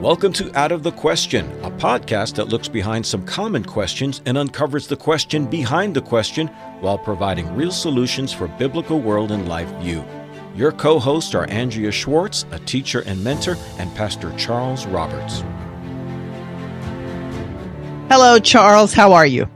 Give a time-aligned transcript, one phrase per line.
[0.00, 4.38] Welcome to Out of the Question, a podcast that looks behind some common questions and
[4.38, 6.46] uncovers the question behind the question
[6.80, 10.02] while providing real solutions for biblical world and life view.
[10.56, 15.44] Your co hosts are Andrea Schwartz, a teacher and mentor, and Pastor Charles Roberts.
[18.10, 18.94] Hello, Charles.
[18.94, 19.50] How are you?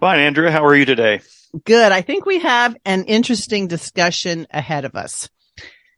[0.00, 0.50] Fine, Andrea.
[0.50, 1.20] How are you today?
[1.64, 1.92] Good.
[1.92, 5.28] I think we have an interesting discussion ahead of us.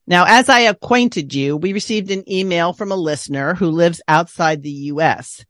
[0.09, 4.62] Now, as I acquainted you, we received an email from a listener who lives outside
[4.62, 5.44] the U.S.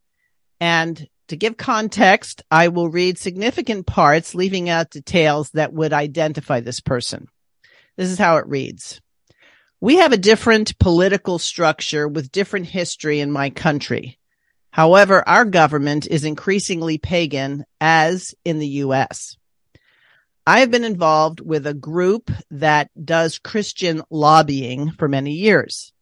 [0.58, 6.58] And to give context, I will read significant parts, leaving out details that would identify
[6.58, 7.28] this person.
[7.96, 9.00] This is how it reads.
[9.80, 14.18] We have a different political structure with different history in my country.
[14.72, 19.36] However, our government is increasingly pagan as in the U.S.
[20.48, 25.92] I have been involved with a group that does Christian lobbying for many years.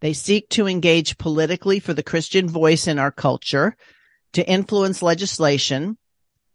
[0.00, 3.76] They seek to engage politically for the Christian voice in our culture,
[4.32, 5.96] to influence legislation,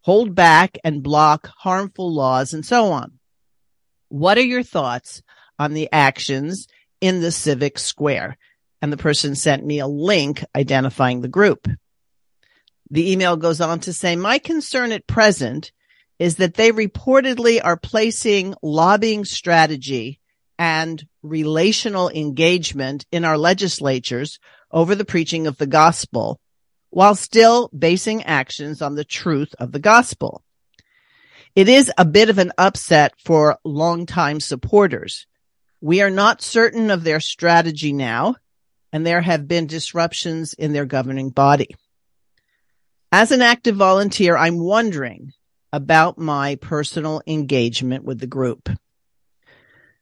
[0.01, 3.19] hold back and block harmful laws, and so on.
[4.09, 5.21] What are your thoughts
[5.57, 6.67] on the actions
[6.99, 8.37] in the civic square?
[8.81, 11.69] And the person sent me a link identifying the group.
[12.91, 15.71] The email goes on to say, my concern at present
[16.19, 20.19] is that they reportedly are placing lobbying strategy
[20.59, 24.39] and relational engagement in our legislatures
[24.71, 26.39] over the preaching of the gospel
[26.89, 30.43] while still basing actions on the truth of the gospel.
[31.55, 35.25] It is a bit of an upset for longtime supporters.
[35.81, 38.35] We are not certain of their strategy now,
[38.91, 41.75] and there have been disruptions in their governing body.
[43.11, 45.31] As an active volunteer, I'm wondering
[45.71, 48.69] about my personal engagement with the group.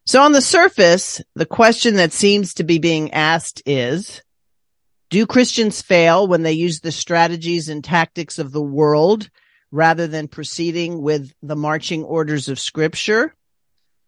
[0.05, 4.21] So on the surface, the question that seems to be being asked is,
[5.09, 9.29] do Christians fail when they use the strategies and tactics of the world
[9.71, 13.33] rather than proceeding with the marching orders of scripture?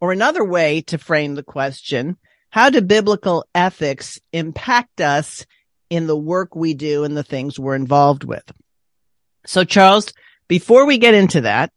[0.02, 2.16] Or another way to frame the question,
[2.50, 5.46] how do biblical ethics impact us
[5.90, 8.50] in the work we do and the things we're involved with?
[9.46, 10.14] So Charles,
[10.50, 11.72] before we get into that,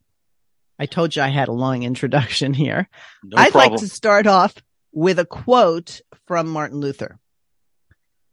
[0.80, 2.88] I told you I had a long introduction here.
[3.22, 3.72] No I'd problem.
[3.72, 4.54] like to start off
[4.90, 7.20] with a quote from Martin Luther.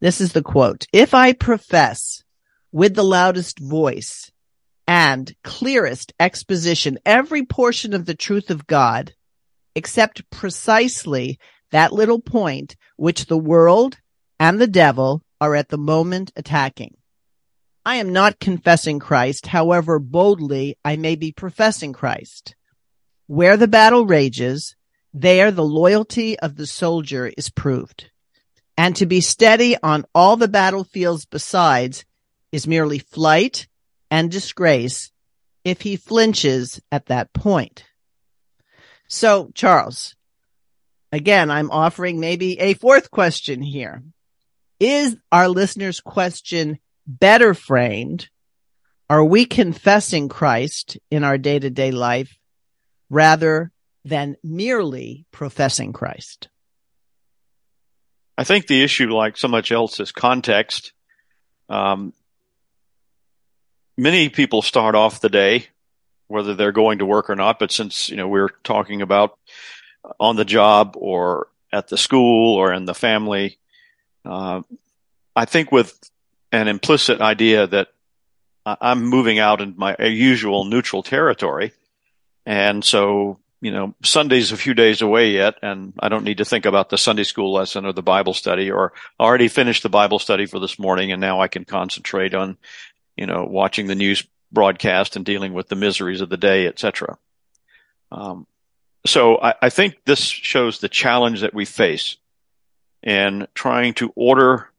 [0.01, 0.87] This is the quote.
[0.91, 2.23] If I profess
[2.71, 4.31] with the loudest voice
[4.87, 9.13] and clearest exposition every portion of the truth of God,
[9.75, 11.37] except precisely
[11.71, 13.97] that little point which the world
[14.39, 16.95] and the devil are at the moment attacking.
[17.85, 22.55] I am not confessing Christ, however boldly I may be professing Christ.
[23.27, 24.75] Where the battle rages,
[25.13, 28.11] there the loyalty of the soldier is proved.
[28.77, 32.05] And to be steady on all the battlefields besides
[32.51, 33.67] is merely flight
[34.09, 35.11] and disgrace
[35.63, 37.83] if he flinches at that point.
[39.07, 40.15] So, Charles,
[41.11, 44.03] again, I'm offering maybe a fourth question here.
[44.79, 48.29] Is our listener's question better framed,
[49.09, 52.37] are we confessing Christ in our day to day life
[53.09, 53.71] rather
[54.05, 56.47] than merely professing Christ?
[58.37, 60.93] I think the issue, like so much else, is context.
[61.67, 62.13] Um,
[63.97, 65.67] many people start off the day,
[66.27, 69.37] whether they're going to work or not, but since, you know, we're talking about
[70.19, 73.57] on the job or at the school or in the family,
[74.23, 74.61] uh,
[75.35, 75.99] I think with
[76.51, 77.89] an implicit idea that
[78.65, 81.73] I'm moving out in my usual neutral territory.
[82.45, 86.45] And so, you know, Sunday's a few days away yet, and I don't need to
[86.45, 90.19] think about the Sunday school lesson or the Bible study, or already finished the Bible
[90.19, 92.57] study for this morning, and now I can concentrate on,
[93.15, 97.17] you know, watching the news broadcast and dealing with the miseries of the day, etc.
[98.11, 98.47] Um,
[99.05, 102.17] so I, I think this shows the challenge that we face
[103.03, 104.69] in trying to order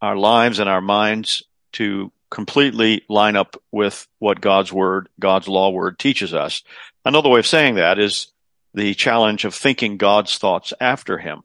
[0.00, 5.70] our lives and our minds to completely line up with what God's word, God's law
[5.70, 6.62] word teaches us.
[7.04, 8.28] Another way of saying that is
[8.74, 11.42] the challenge of thinking God's thoughts after him.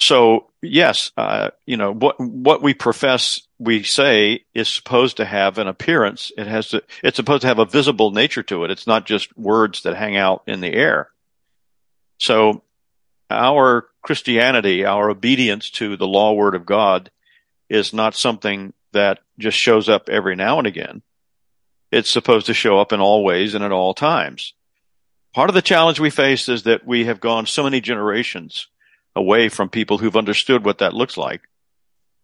[0.00, 5.58] So yes, uh, you know, what, what we profess, we say is supposed to have
[5.58, 6.32] an appearance.
[6.36, 8.70] It has to, it's supposed to have a visible nature to it.
[8.70, 11.10] It's not just words that hang out in the air.
[12.18, 12.62] So
[13.30, 17.10] our Christianity, our obedience to the law word of God
[17.68, 21.02] is not something that just shows up every now and again.
[21.90, 24.54] It's supposed to show up in all ways and at all times.
[25.32, 28.68] Part of the challenge we face is that we have gone so many generations
[29.16, 31.42] away from people who've understood what that looks like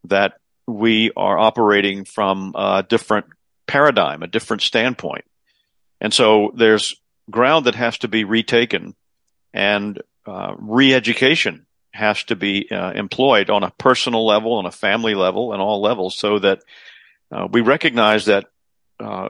[0.05, 0.35] that
[0.67, 3.27] we are operating from a different
[3.67, 5.25] paradigm, a different standpoint.
[6.01, 6.95] And so there's
[7.31, 8.95] ground that has to be retaken
[9.53, 15.15] and uh, re-education has to be uh, employed on a personal level, on a family
[15.15, 16.63] level, and all levels, so that
[17.33, 18.47] uh, we recognize that.
[18.99, 19.29] Uh,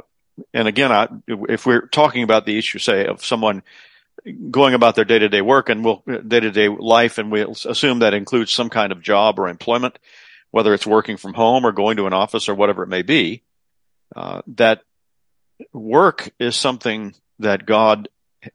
[0.53, 3.62] and again, I, if we're talking about the issue, say, of someone
[4.51, 8.69] going about their day-to-day work and will day-to-day life, and we'll assume that includes some
[8.69, 9.99] kind of job or employment,
[10.51, 13.43] whether it's working from home or going to an office or whatever it may be.
[14.15, 14.83] Uh, that
[15.73, 18.09] work is something that God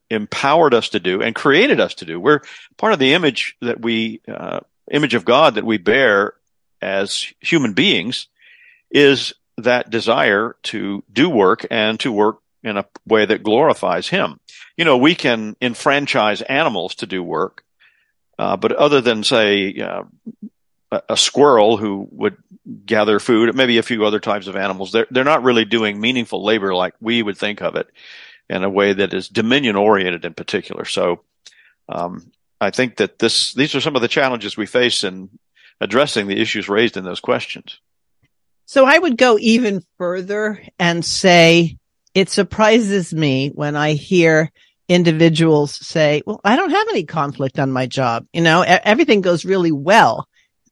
[0.09, 2.19] empowered us to do and created us to do.
[2.19, 2.41] We're
[2.77, 4.61] part of the image that we, uh,
[4.91, 6.33] image of God that we bear
[6.81, 8.27] as human beings
[8.91, 14.39] is that desire to do work and to work in a way that glorifies Him.
[14.77, 17.63] You know, we can enfranchise animals to do work,
[18.37, 20.03] uh, but other than say, uh,
[21.09, 22.37] a, squirrel who would
[22.85, 26.43] gather food, maybe a few other types of animals, they're, they're not really doing meaningful
[26.43, 27.87] labor like we would think of it
[28.49, 30.85] in a way that is dominion oriented in particular.
[30.85, 31.21] So,
[31.89, 35.29] um, I think that this, these are some of the challenges we face in
[35.81, 37.79] addressing the issues raised in those questions.
[38.65, 41.77] So I would go even further and say
[42.13, 44.51] it surprises me when I hear
[44.87, 48.25] individuals say, well, I don't have any conflict on my job.
[48.33, 50.27] You know, everything goes really well.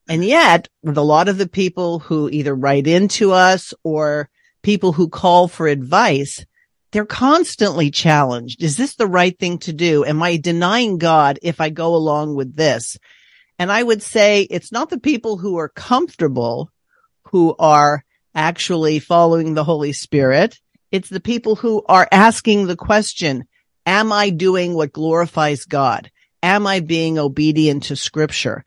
[0.07, 4.29] And yet with a lot of the people who either write into us or
[4.61, 6.45] people who call for advice,
[6.93, 8.63] they're constantly challenged.
[8.63, 10.05] Is this the right thing to do?
[10.05, 12.97] Am I denying God if I go along with this?
[13.57, 16.69] And I would say it's not the people who are comfortable
[17.23, 18.05] who are
[18.35, 20.59] actually following the Holy Spirit.
[20.91, 23.45] It's the people who are asking the question,
[23.87, 26.11] am I doing what glorifies God?
[26.43, 28.63] Am I being obedient to scripture?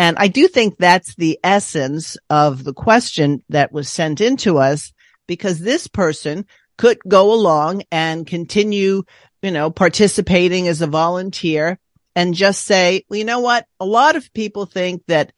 [0.00, 4.92] And I do think that's the essence of the question that was sent into us
[5.28, 6.44] because this person
[6.78, 9.02] could go along and continue,
[9.42, 11.78] you know, participating as a volunteer
[12.16, 13.66] and just say, well, you know what?
[13.78, 15.32] A lot of people think that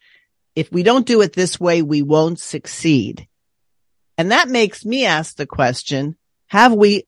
[0.55, 3.27] if we don't do it this way, we won't succeed.
[4.17, 6.15] And that makes me ask the question,
[6.47, 7.03] have we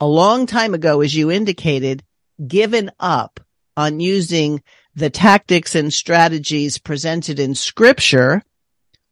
[0.00, 2.04] a long time ago, as you indicated,
[2.46, 3.40] given up
[3.76, 4.62] on using
[4.94, 8.42] the tactics and strategies presented in scripture?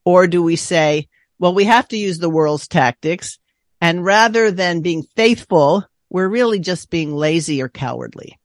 [0.04, 1.08] Or do we say,
[1.38, 3.38] well, we have to use the world's tactics
[3.80, 8.38] and rather than being faithful, we're really just being lazy or cowardly.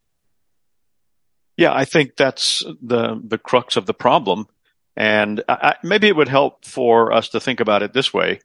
[1.58, 4.48] Yeah, I think that's the the crux of the problem,
[4.96, 8.42] and I, maybe it would help for us to think about it this way: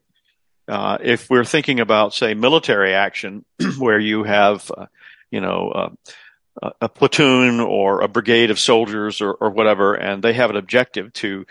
[0.70, 3.44] uh, if we're thinking about, say, military action,
[3.78, 4.86] where you have, uh,
[5.30, 5.70] you know,
[6.62, 10.56] uh, a platoon or a brigade of soldiers or, or whatever, and they have an
[10.56, 11.44] objective to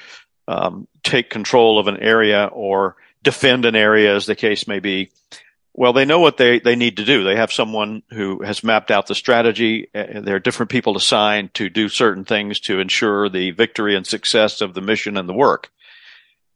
[0.48, 5.12] um, take control of an area or defend an area, as the case may be.
[5.74, 7.24] Well, they know what they, they need to do.
[7.24, 9.88] They have someone who has mapped out the strategy.
[9.94, 14.06] Uh, there are different people assigned to do certain things to ensure the victory and
[14.06, 15.72] success of the mission and the work.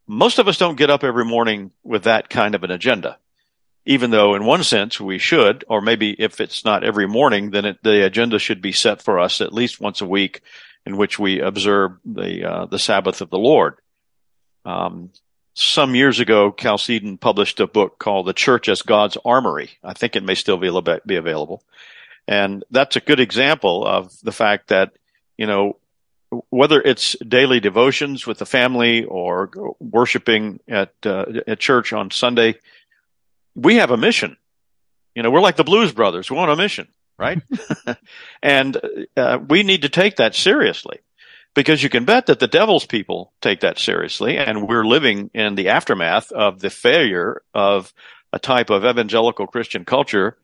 [0.07, 3.17] Most of us don't get up every morning with that kind of an agenda,
[3.85, 7.63] even though in one sense we should, or maybe if it's not every morning, then
[7.63, 10.41] it, the agenda should be set for us at least once a week
[10.85, 13.77] in which we observe the, uh, the Sabbath of the Lord.
[14.65, 15.11] Um,
[15.53, 19.71] some years ago, Chalcedon published a book called The Church as God's Armory.
[19.83, 20.71] I think it may still be,
[21.05, 21.63] be available.
[22.27, 24.93] And that's a good example of the fact that,
[25.37, 25.77] you know,
[26.49, 32.55] whether it's daily devotions with the family or worshiping at, uh, at church on Sunday,
[33.55, 34.37] we have a mission.
[35.13, 36.31] You know, we're like the Blues Brothers.
[36.31, 36.87] We're on a mission,
[37.19, 37.39] right?
[38.41, 38.77] and
[39.15, 40.99] uh, we need to take that seriously
[41.53, 44.37] because you can bet that the devil's people take that seriously.
[44.37, 47.93] And we're living in the aftermath of the failure of
[48.31, 50.37] a type of evangelical Christian culture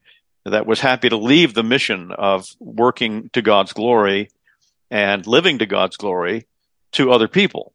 [0.46, 4.30] that was happy to leave the mission of working to God's glory
[4.92, 6.46] and living to God's glory
[6.94, 7.74] to other people.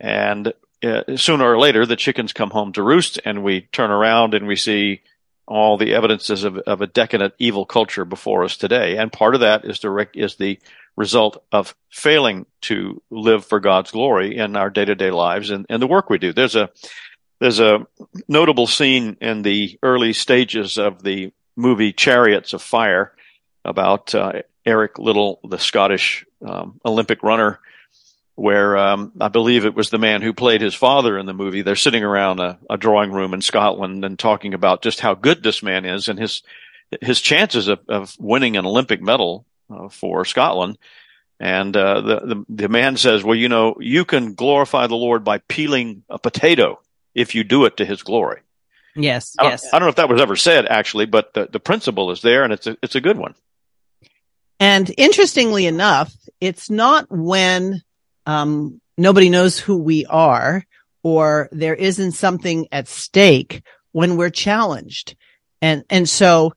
[0.00, 0.52] And
[0.82, 4.46] uh, sooner or later, the chickens come home to roost and we turn around and
[4.46, 5.02] we see
[5.46, 8.96] all the evidences of, of a decadent evil culture before us today.
[8.96, 10.58] And part of that is the, is the
[10.96, 15.66] result of failing to live for God's glory in our day to day lives and,
[15.68, 16.32] and the work we do.
[16.32, 16.70] There's a,
[17.40, 17.86] there's a
[18.28, 23.12] notable scene in the early stages of the movie Chariots of Fire
[23.64, 27.60] about uh, Eric Liddell, the Scottish um, Olympic runner,
[28.34, 31.62] where um, I believe it was the man who played his father in the movie.
[31.62, 35.42] They're sitting around a, a, drawing room in Scotland and talking about just how good
[35.42, 36.42] this man is and his
[37.00, 39.46] his chances of, of winning an Olympic medal
[39.90, 40.78] for Scotland.
[41.40, 45.24] And uh, the, the, the man says, "Well, you know, you can glorify the Lord
[45.24, 46.80] by peeling a potato.
[47.14, 48.40] if you do it to his glory.
[48.94, 49.66] Yes, I yes.
[49.72, 52.44] I don't know if that was ever said actually, but the, the principle is there
[52.44, 53.34] and it's a, it's a good one.
[54.60, 57.82] And interestingly enough, it's not when
[58.26, 60.64] um, nobody knows who we are
[61.02, 65.16] or there isn't something at stake when we're challenged.
[65.60, 66.52] And, and so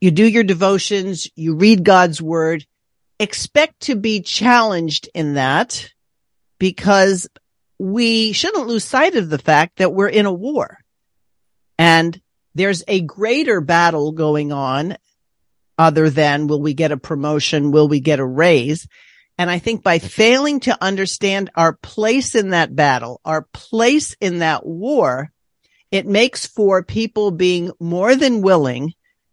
[0.00, 2.64] you do your devotions, you read God's word,
[3.18, 5.90] expect to be challenged in that
[6.58, 7.28] because
[7.78, 10.78] we shouldn't lose sight of the fact that we're in a war
[11.78, 12.20] and
[12.54, 14.96] there's a greater battle going on
[15.78, 17.72] other than will we get a promotion?
[17.72, 18.86] Will we get a raise?
[19.38, 24.38] And I think by failing to understand our place in that battle, our place in
[24.40, 25.32] that war,
[25.90, 28.92] it makes for people being more than willing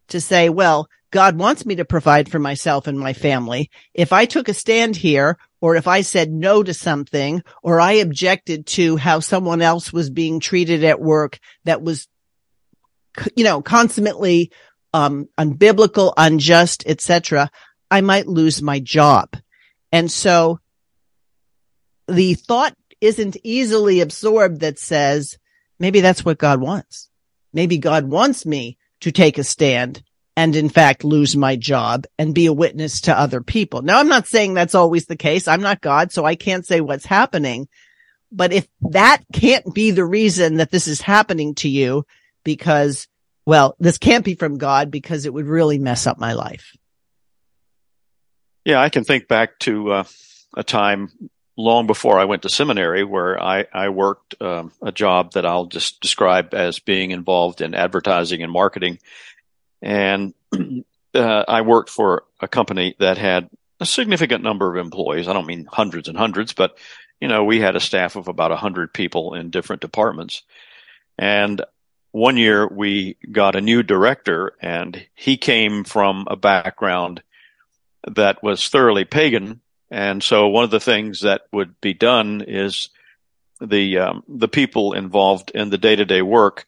[0.10, 3.72] to say, well, God wants me to provide for myself and my family.
[3.94, 7.94] If I took a stand here, or if I said no to something, or I
[7.94, 12.08] objected to how someone else was being treated at work that was,
[13.36, 14.52] you know, consummately
[14.94, 17.50] um, unbiblical, unjust, etc.,
[17.92, 19.36] I might lose my job.
[19.92, 20.60] And so
[22.08, 25.38] the thought isn't easily absorbed that says,
[25.80, 27.10] maybe that's what God wants.
[27.52, 30.04] Maybe God wants me to take a stand
[30.36, 33.82] and in fact lose my job and be a witness to other people.
[33.82, 35.48] Now, I'm not saying that's always the case.
[35.48, 37.68] I'm not God, so I can't say what's happening.
[38.32, 42.06] But if that can't be the reason that this is happening to you
[42.44, 43.08] because
[43.46, 46.78] well, this can't be from God because it would really mess up my life.
[48.64, 50.04] Yeah, I can think back to uh,
[50.56, 51.10] a time
[51.60, 55.66] long before I went to seminary where I, I worked um, a job that I'll
[55.66, 59.00] just describe as being involved in advertising and marketing.
[59.82, 60.34] And
[61.14, 63.50] uh, I worked for a company that had
[63.82, 65.28] a significant number of employees.
[65.28, 66.78] I don't mean hundreds and hundreds, but
[67.20, 70.44] you know, we had a staff of about a hundred people in different departments.
[71.18, 71.62] And
[72.12, 77.22] one year we got a new director and he came from a background
[78.08, 79.60] that was thoroughly pagan.
[79.92, 82.90] And so one of the things that would be done is
[83.60, 86.66] the, um, the people involved in the day to day work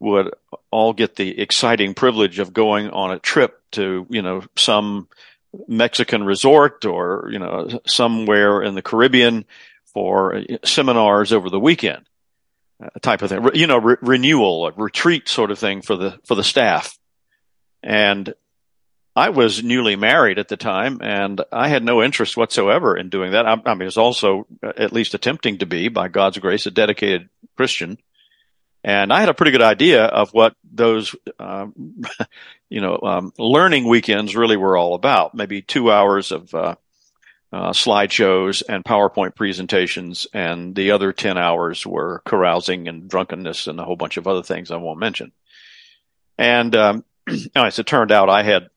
[0.00, 0.32] would
[0.70, 5.08] all get the exciting privilege of going on a trip to, you know, some
[5.68, 9.44] Mexican resort or, you know, somewhere in the Caribbean
[9.92, 12.04] for seminars over the weekend
[13.00, 16.34] type of thing, you know, re- renewal, a retreat sort of thing for the for
[16.34, 16.98] the staff.
[17.82, 18.34] And
[19.14, 23.32] I was newly married at the time, and I had no interest whatsoever in doing
[23.32, 23.46] that.
[23.46, 27.98] I, I mean, also at least attempting to be, by God's grace, a dedicated Christian.
[28.82, 32.02] And I had a pretty good idea of what those, um,
[32.70, 35.34] you know, um, learning weekends really were all about.
[35.34, 36.74] Maybe two hours of uh,
[37.52, 43.78] uh, slideshows and PowerPoint presentations, and the other 10 hours were carousing and drunkenness and
[43.78, 45.32] a whole bunch of other things I won't mention.
[46.38, 47.04] And um,
[47.54, 48.70] as it turned out, I had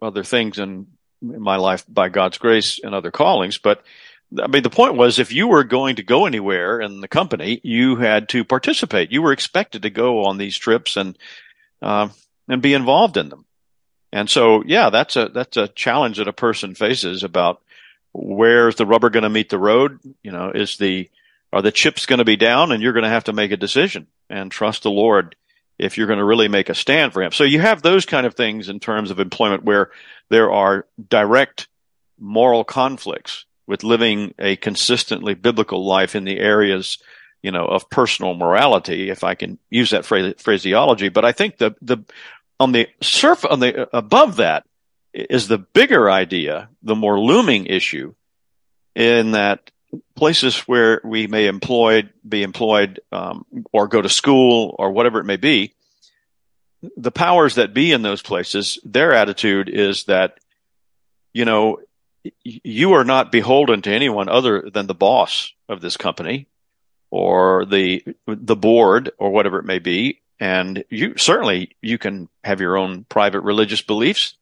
[0.00, 0.86] other things in,
[1.22, 3.82] in my life by God's grace and other callings, but
[4.36, 7.60] I mean, the point was if you were going to go anywhere in the company,
[7.62, 9.10] you had to participate.
[9.10, 11.16] You were expected to go on these trips and,
[11.80, 12.08] uh,
[12.46, 13.46] and be involved in them.
[14.12, 17.62] And so, yeah, that's a, that's a challenge that a person faces about
[18.12, 19.98] where's the rubber going to meet the road?
[20.22, 21.10] You know, is the,
[21.52, 23.56] are the chips going to be down and you're going to have to make a
[23.56, 25.36] decision and trust the Lord
[25.78, 27.32] if you're going to really make a stand for him.
[27.32, 29.90] So you have those kind of things in terms of employment where
[30.28, 31.68] there are direct
[32.18, 36.98] moral conflicts with living a consistently biblical life in the areas,
[37.42, 41.10] you know, of personal morality, if I can use that phrase, phraseology.
[41.10, 41.98] But I think the, the,
[42.58, 44.64] on the surf, on the, above that,
[45.12, 48.14] is the bigger idea, the more looming issue
[48.94, 49.70] in that
[50.14, 55.24] places where we may employed, be employed, um, or go to school or whatever it
[55.24, 55.74] may be,
[56.96, 60.38] the powers that be in those places, their attitude is that,
[61.32, 61.78] you know,
[62.44, 66.46] you are not beholden to anyone other than the boss of this company
[67.10, 70.20] or the, the board or whatever it may be.
[70.40, 74.34] And you certainly, you can have your own private religious beliefs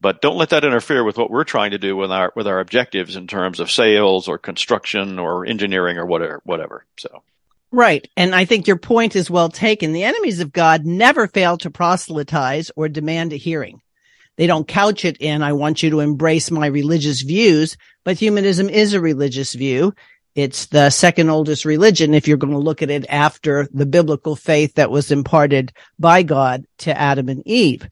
[0.00, 2.60] but don't let that interfere with what we're trying to do with our with our
[2.60, 7.22] objectives in terms of sales or construction or engineering or whatever whatever so.
[7.72, 8.08] Right.
[8.16, 9.92] And i think your point is well taken.
[9.92, 13.80] The enemies of god never fail to proselytize or demand a hearing.
[14.36, 18.68] They don't couch it in i want you to embrace my religious views but humanism
[18.68, 19.92] is a religious view.
[20.36, 24.36] It's the second oldest religion if you're going to look at it after the biblical
[24.36, 27.88] faith that was imparted by god to adam and eve.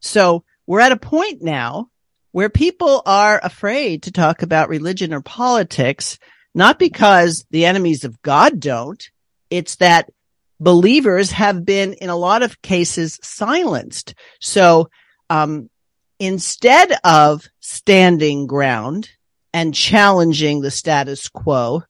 [0.00, 1.88] So we're at a point now
[2.30, 6.18] where people are afraid to talk about religion or politics,
[6.54, 9.02] not because the enemies of God don't.
[9.48, 10.10] It's that
[10.60, 14.14] believers have been in a lot of cases silenced.
[14.42, 14.90] So,
[15.30, 15.70] um,
[16.18, 19.08] instead of standing ground
[19.54, 21.82] and challenging the status quo,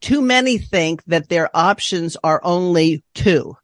[0.00, 3.56] too many think that their options are only two.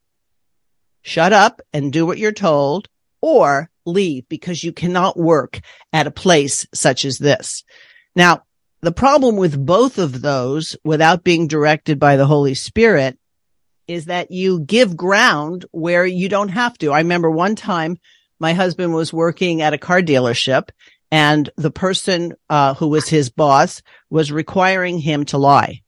[1.03, 2.89] Shut up and do what you're told
[3.21, 5.61] or leave because you cannot work
[5.93, 7.65] at a place such as this.
[8.15, 8.43] Now,
[8.83, 13.19] the problem with both of those without being directed by the Holy Spirit
[13.87, 16.93] is that you give ground where you don't have to.
[16.93, 17.99] I remember one time
[18.39, 20.71] my husband was working at a car dealership
[21.11, 25.83] and the person uh, who was his boss was requiring him to lie.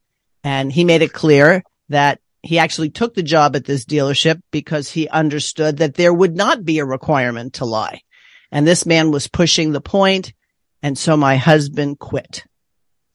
[0.45, 4.91] And he made it clear that he actually took the job at this dealership because
[4.91, 8.01] he understood that there would not be a requirement to lie.
[8.51, 10.33] And this man was pushing the point,
[10.83, 12.45] And so my husband quit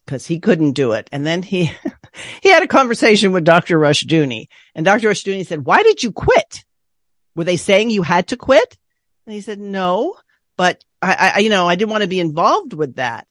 [0.06, 1.10] because he couldn't do it.
[1.12, 1.72] And then he,
[2.42, 3.78] he had a conversation with Dr.
[3.78, 5.10] Rushdoony and Dr.
[5.10, 6.64] Rushdoony said, why did you quit?
[7.36, 8.78] Were they saying you had to quit?
[9.26, 10.16] And he said, no,
[10.56, 13.28] but I, I, you know, I didn't want to be involved with that.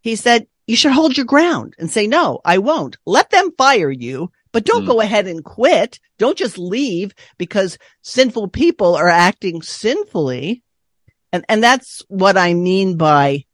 [0.00, 2.96] He said, you should hold your ground and say, no, I won't.
[3.04, 4.88] Let them fire you, but don't mm.
[4.88, 5.98] go ahead and quit.
[6.18, 10.62] Don't just leave because sinful people are acting sinfully.
[11.32, 13.44] And, and that's what I mean by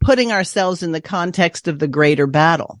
[0.00, 2.80] putting ourselves in the context of the greater battle,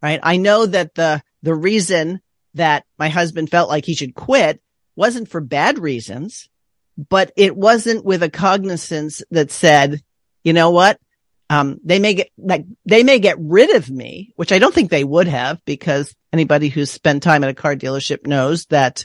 [0.00, 0.20] right?
[0.22, 2.20] I know that the, the reason
[2.54, 4.62] that my husband felt like he should quit
[4.94, 6.48] wasn't for bad reasons,
[6.96, 10.00] but it wasn't with a cognizance that said,
[10.44, 11.00] you know what?
[11.48, 14.88] Um, they may get like they may get rid of me, which I don't think
[14.90, 19.04] they would have because anybody who's spent time at a car dealership knows that,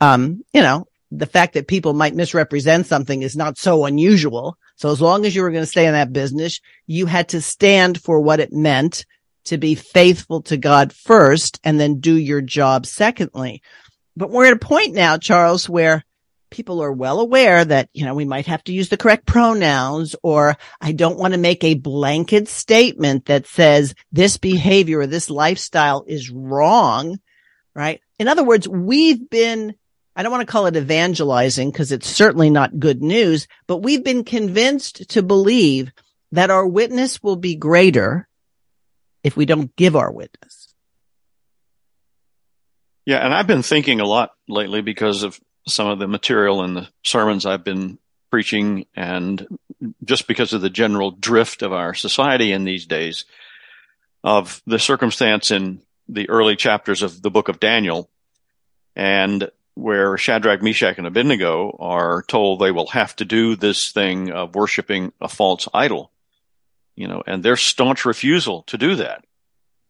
[0.00, 4.56] um, you know, the fact that people might misrepresent something is not so unusual.
[4.76, 7.40] So as long as you were going to stay in that business, you had to
[7.40, 9.04] stand for what it meant
[9.44, 13.62] to be faithful to God first and then do your job secondly.
[14.16, 16.04] But we're at a point now, Charles, where
[16.50, 20.16] people are well aware that, you know, we might have to use the correct pronouns
[20.22, 25.30] or I don't want to make a blanket statement that says this behavior or this
[25.30, 27.18] lifestyle is wrong,
[27.74, 28.00] right?
[28.18, 29.74] In other words, we've been,
[30.14, 34.04] I don't want to call it evangelizing because it's certainly not good news, but we've
[34.04, 35.92] been convinced to believe
[36.32, 38.28] that our witness will be greater
[39.22, 40.74] if we don't give our witness.
[43.06, 46.74] Yeah, and I've been thinking a lot lately because of some of the material in
[46.74, 47.98] the sermons I've been
[48.30, 49.46] preaching, and
[50.04, 53.24] just because of the general drift of our society in these days,
[54.22, 58.10] of the circumstance in the early chapters of the book of Daniel,
[58.96, 64.30] and where Shadrach, Meshach, and Abednego are told they will have to do this thing
[64.30, 66.10] of worshiping a false idol,
[66.96, 69.24] you know, and their staunch refusal to do that.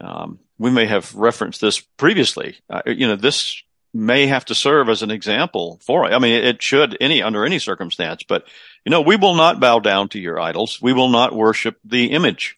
[0.00, 2.58] Um, we may have referenced this previously.
[2.68, 6.12] Uh, you know, this may have to serve as an example for it.
[6.12, 8.44] I mean, it should any under any circumstance, but
[8.84, 10.80] you know, we will not bow down to your idols.
[10.80, 12.56] We will not worship the image.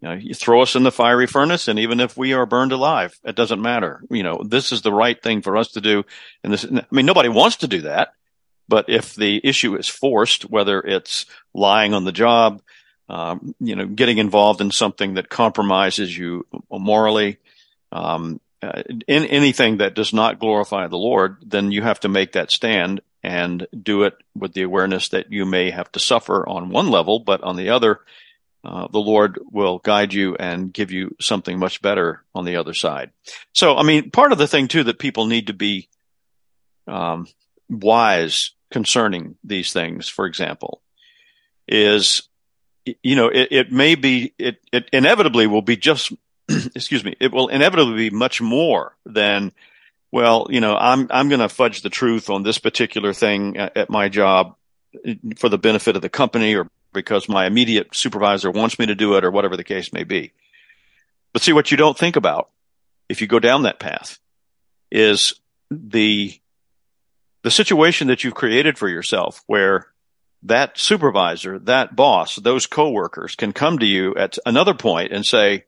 [0.00, 2.72] You know, you throw us in the fiery furnace, and even if we are burned
[2.72, 4.02] alive, it doesn't matter.
[4.10, 6.04] You know, this is the right thing for us to do.
[6.42, 8.14] And this, I mean, nobody wants to do that,
[8.66, 12.62] but if the issue is forced, whether it's lying on the job,
[13.08, 17.36] um, you know, getting involved in something that compromises you morally,
[17.92, 22.32] um, uh, in anything that does not glorify the Lord, then you have to make
[22.32, 26.70] that stand and do it with the awareness that you may have to suffer on
[26.70, 28.00] one level, but on the other,
[28.64, 32.74] uh, the Lord will guide you and give you something much better on the other
[32.74, 33.10] side.
[33.52, 35.88] So, I mean, part of the thing too that people need to be
[36.86, 37.26] um,
[37.68, 40.80] wise concerning these things, for example,
[41.66, 42.28] is
[43.02, 46.12] you know it, it may be it, it inevitably will be just
[46.74, 49.52] excuse me, it will inevitably be much more than,
[50.10, 53.76] well, you know, I'm, I'm going to fudge the truth on this particular thing at,
[53.76, 54.56] at my job
[55.06, 58.94] mm, for the benefit of the company or because my immediate supervisor wants me to
[58.94, 60.32] do it or whatever the case may be.
[61.32, 62.50] But see what you don't think about
[63.08, 64.18] if you go down that path
[64.90, 65.34] is
[65.70, 66.38] the,
[67.42, 69.86] the situation that you've created for yourself where
[70.42, 75.64] that supervisor, that boss, those coworkers can come to you at another point and say,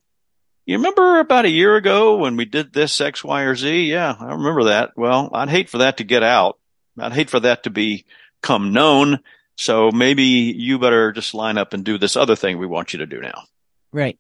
[0.67, 3.91] you remember about a year ago when we did this X, Y, or Z?
[3.91, 4.91] Yeah, I remember that.
[4.97, 6.59] Well, I'd hate for that to get out.
[6.99, 9.21] I'd hate for that to become known.
[9.57, 13.01] So maybe you better just line up and do this other thing we want you
[13.01, 13.45] to do now.
[13.93, 14.19] Right.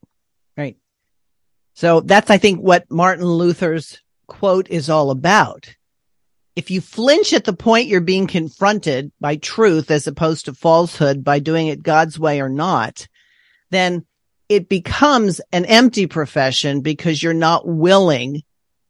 [0.56, 0.76] Right.
[1.74, 5.74] So that's, I think, what Martin Luther's quote is all about.
[6.54, 11.24] If you flinch at the point you're being confronted by truth as opposed to falsehood
[11.24, 13.08] by doing it God's way or not,
[13.70, 14.06] then
[14.48, 18.42] it becomes an empty profession because you're not willing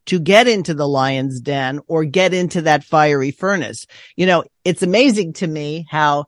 [0.06, 3.86] to get into the lion's den or get into that fiery furnace.
[4.16, 6.26] You know, it's amazing to me how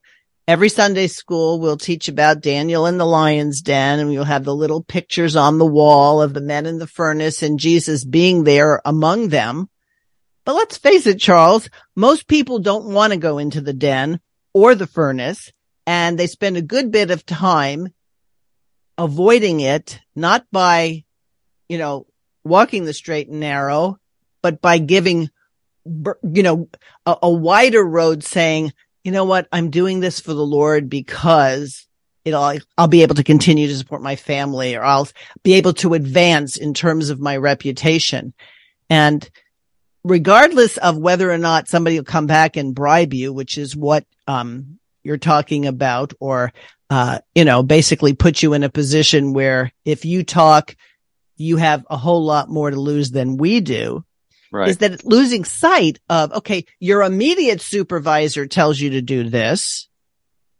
[0.49, 4.55] every Sunday school will teach about Daniel in the lion's den and you'll have the
[4.55, 8.81] little pictures on the wall of the men in the furnace and Jesus being there
[8.85, 9.69] among them.
[10.45, 14.21] But let's face it, Charles, most people don't want to go into the den
[14.55, 15.53] or the furnace
[15.87, 17.89] and they spend a good bit of time
[18.99, 21.05] avoiding it, not by,
[21.69, 22.07] you know,
[22.45, 23.99] walking the straight and narrow,
[24.43, 25.31] but by giving,
[25.85, 26.69] you know,
[27.05, 28.73] a, a wider road saying,
[29.05, 29.49] you know what?
[29.53, 31.87] I'm doing this for the Lord because
[32.25, 35.09] it'll, I'll be able to continue to support my family or I'll
[35.43, 38.35] be able to advance in terms of my reputation.
[38.91, 39.29] And
[40.03, 44.05] regardless of whether or not somebody will come back and bribe you, which is what,
[44.27, 46.53] um, you're talking about or,
[46.91, 50.77] uh, you know, basically put you in a position where if you talk,
[51.37, 54.05] you have a whole lot more to lose than we do.
[54.53, 54.69] Right.
[54.69, 59.89] Is that losing sight of, okay, your immediate supervisor tells you to do this,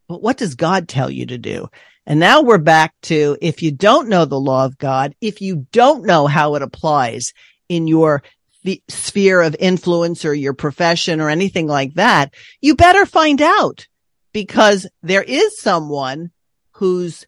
[0.09, 1.69] but what does God tell you to do?
[2.07, 5.67] And now we're back to if you don't know the law of God, if you
[5.73, 7.33] don't know how it applies
[7.69, 8.23] in your
[8.63, 13.87] the sphere of influence or your profession or anything like that, you better find out
[14.37, 16.31] because there is someone
[16.73, 17.27] who's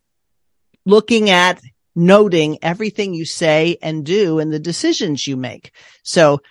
[0.85, 1.59] looking at
[1.97, 5.73] noting everything you say and do and the decisions you make.
[6.03, 6.43] So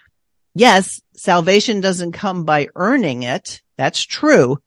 [0.56, 3.62] yes, salvation doesn't come by earning it.
[3.78, 4.58] That's true.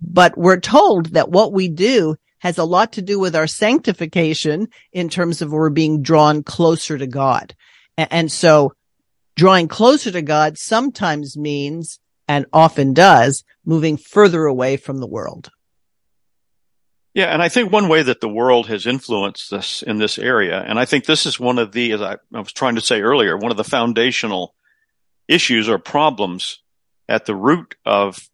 [0.00, 4.66] But we're told that what we do has a lot to do with our sanctification
[4.92, 7.54] in terms of we're being drawn closer to God.
[7.96, 8.72] And so
[9.36, 15.50] drawing closer to God sometimes means and often does moving further away from the world.
[17.12, 20.60] Yeah, and I think one way that the world has influenced us in this area,
[20.60, 23.00] and I think this is one of the, as I, I was trying to say
[23.00, 24.54] earlier, one of the foundational
[25.26, 26.60] issues or problems
[27.08, 28.28] at the root of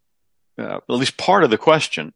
[0.59, 2.13] uh, at least part of the question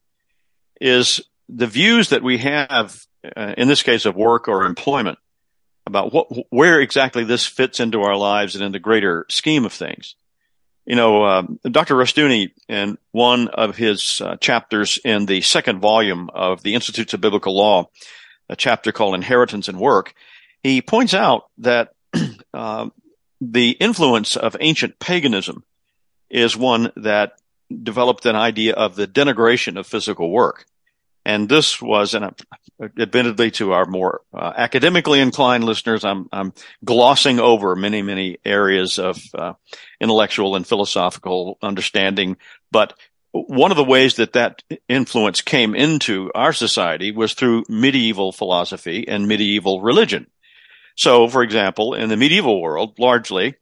[0.81, 3.01] is the views that we have,
[3.37, 5.19] uh, in this case of work or employment,
[5.87, 9.73] about what, where exactly this fits into our lives and in the greater scheme of
[9.73, 10.17] things
[10.87, 11.97] you know, uh, Dr.
[11.97, 17.21] Rushdoony, in one of his uh, chapters in the second volume of the Institutes of
[17.21, 17.91] Biblical Law,
[18.49, 20.15] a chapter called Inheritance and Work,
[20.63, 21.93] he points out that
[22.55, 22.89] uh,
[23.41, 25.65] the influence of ancient paganism
[26.31, 27.33] is one that
[27.83, 30.67] developed an idea of the denigration of physical work.
[31.27, 32.15] And this was,
[32.81, 36.53] admittedly to our more uh, academically inclined listeners, I'm, I'm
[36.85, 39.55] glossing over many, many areas of uh,
[40.01, 42.37] intellectual and philosophical understanding.
[42.71, 42.93] But
[43.33, 49.09] one of the ways that that influence came into our society was through medieval philosophy
[49.09, 50.29] and medieval religion.
[50.95, 53.57] So, for example, in the medieval world, largely,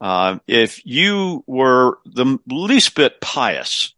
[0.00, 3.94] uh, if you were the least bit pious,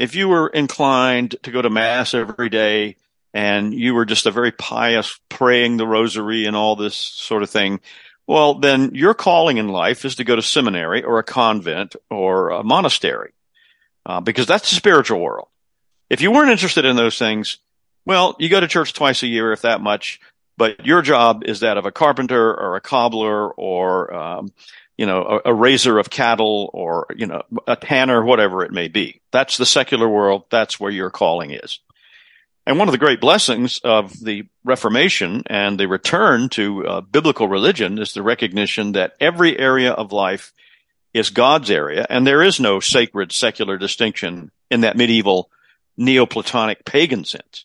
[0.00, 2.96] if you were inclined to go to mass every day
[3.34, 7.50] and you were just a very pious praying the rosary and all this sort of
[7.50, 7.80] thing,
[8.26, 12.48] well, then your calling in life is to go to seminary or a convent or
[12.48, 13.32] a monastery,
[14.06, 15.48] uh, because that's the spiritual world.
[16.08, 17.58] If you weren't interested in those things,
[18.06, 20.18] well, you go to church twice a year, if that much,
[20.56, 24.48] but your job is that of a carpenter or a cobbler or um,
[25.00, 28.86] you know, a, a raiser of cattle or, you know, a tanner, whatever it may
[28.86, 29.22] be.
[29.30, 30.44] That's the secular world.
[30.50, 31.80] That's where your calling is.
[32.66, 37.48] And one of the great blessings of the Reformation and the return to uh, biblical
[37.48, 40.52] religion is the recognition that every area of life
[41.14, 45.50] is God's area, and there is no sacred secular distinction in that medieval
[45.96, 47.64] Neoplatonic pagan sense.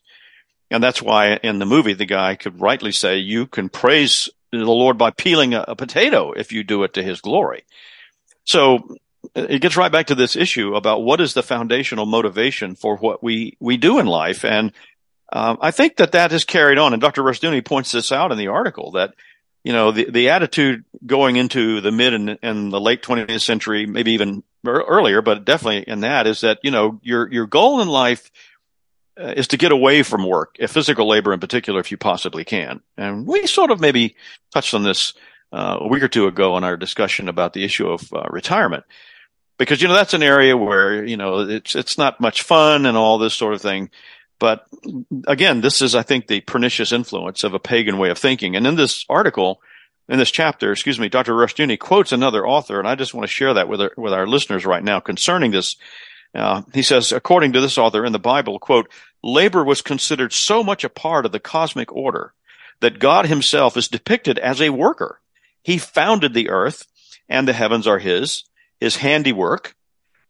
[0.71, 4.72] And that's why in the movie, the guy could rightly say, you can praise the
[4.72, 7.65] Lord by peeling a, a potato if you do it to his glory.
[8.44, 8.98] So
[9.34, 13.24] it gets right back to this issue about what is the foundational motivation for what
[13.24, 14.46] we, we do in life.
[14.46, 14.72] And
[15.34, 16.94] um, I think that that has carried on.
[16.94, 17.24] And Dr.
[17.24, 19.13] Rushdoony points this out in the article that,
[19.63, 23.86] you know, the, the attitude going into the mid and, and the late 20th century,
[23.86, 27.88] maybe even earlier, but definitely in that is that, you know, your, your goal in
[27.88, 28.32] life
[29.19, 32.82] uh, is to get away from work, physical labor in particular, if you possibly can.
[32.97, 34.15] And we sort of maybe
[34.54, 35.13] touched on this
[35.51, 38.84] uh, a week or two ago in our discussion about the issue of uh, retirement,
[39.58, 42.97] because you know that's an area where you know it's it's not much fun and
[42.97, 43.89] all this sort of thing.
[44.38, 44.65] But
[45.28, 48.56] again, this is I think the pernicious influence of a pagan way of thinking.
[48.56, 49.62] And in this article,
[50.10, 51.34] in this chapter, excuse me, Dr.
[51.34, 54.28] Rushdoony quotes another author, and I just want to share that with our, with our
[54.28, 55.78] listeners right now concerning this
[56.36, 58.91] uh, he says, according to this author in the Bible, quote,
[59.24, 62.34] labor was considered so much a part of the cosmic order
[62.82, 65.19] that God himself is depicted as a worker.
[65.63, 66.88] He founded the earth
[67.30, 68.43] and the heavens are his,
[68.80, 69.76] his handiwork.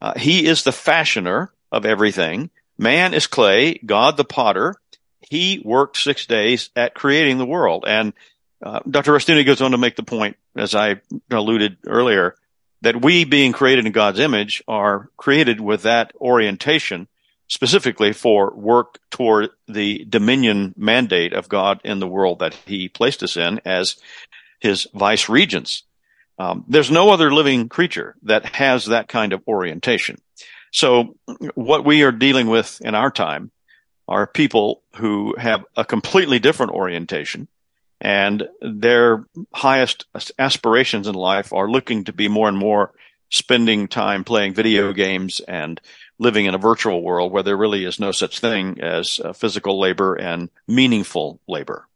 [0.02, 2.50] Uh, he is the fashioner of everything.
[2.78, 4.76] Man is clay, God the potter.
[5.22, 7.84] He worked six days at creating the world.
[7.88, 8.14] And
[8.64, 9.12] uh, Dr.
[9.14, 12.36] Rushdoony goes on to make the point, as I alluded earlier,
[12.86, 17.08] that we being created in God's image are created with that orientation
[17.48, 23.24] specifically for work toward the dominion mandate of God in the world that he placed
[23.24, 23.96] us in as
[24.60, 25.82] his vice regents.
[26.38, 30.22] Um, there's no other living creature that has that kind of orientation.
[30.72, 31.16] So
[31.56, 33.50] what we are dealing with in our time
[34.08, 37.48] are people who have a completely different orientation
[38.02, 40.06] and their highest
[40.38, 42.92] aspirations in life are looking to be more and more
[43.30, 45.82] spending time playing video games and
[46.20, 49.80] living in a virtual world where there really is no such thing as uh, physical
[49.80, 51.88] labor and meaningful labor.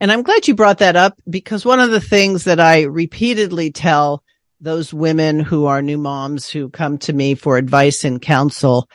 [0.00, 3.72] And I'm glad you brought that up because one of the things that I repeatedly
[3.72, 4.22] tell
[4.60, 8.88] those women who are new moms who come to me for advice and counsel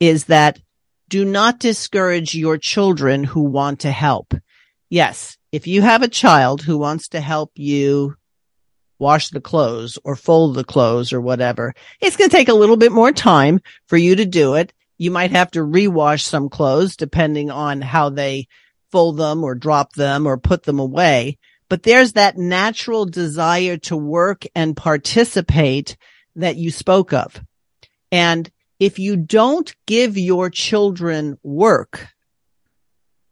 [0.00, 0.58] is that
[1.08, 4.34] do not discourage your children who want to help.
[4.90, 8.16] Yes, if you have a child who wants to help you
[8.98, 11.74] wash the clothes or fold the clothes or whatever.
[12.00, 14.72] It's going to take a little bit more time for you to do it.
[14.96, 18.48] You might have to rewash some clothes depending on how they
[18.90, 21.38] fold them or drop them or put them away.
[21.68, 25.96] But there's that natural desire to work and participate
[26.34, 27.40] that you spoke of.
[28.10, 32.08] And if you don't give your children work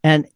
[0.03, 0.27] and